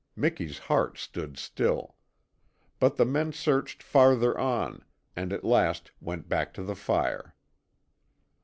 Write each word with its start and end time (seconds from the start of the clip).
Miki's 0.15 0.57
heart 0.57 0.97
stood 0.97 1.37
still. 1.37 1.95
But 2.79 2.95
the 2.95 3.05
men 3.05 3.31
searched 3.33 3.83
farther 3.83 4.35
on, 4.35 4.83
and 5.15 5.31
at 5.31 5.43
last 5.43 5.91
went 6.01 6.27
back 6.27 6.55
to 6.55 6.63
the 6.63 6.73
fire. 6.75 7.35